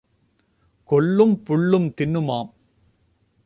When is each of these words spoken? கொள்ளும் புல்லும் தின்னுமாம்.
கொள்ளும் 0.83 1.43
புல்லும் 1.45 1.93
தின்னுமாம். 1.97 2.51